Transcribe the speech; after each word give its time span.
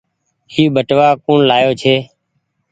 اي 0.51 0.61
ٻٽوآ 0.75 1.07
ڪوڻ 1.25 1.37
لآيو 1.49 1.71
ڇي۔ 1.81 1.95